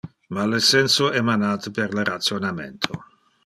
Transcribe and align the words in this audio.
Ma 0.35 0.45
le 0.53 0.59
senso 0.67 1.11
emanate 1.19 1.69
per 1.77 1.93
le 1.99 2.09
rationamento. 2.11 3.01